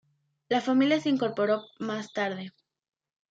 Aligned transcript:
La 0.49 0.61
familia 0.61 0.99
se 0.99 1.09
incorporó 1.09 1.61
más 1.77 2.11
tarde. 2.11 2.53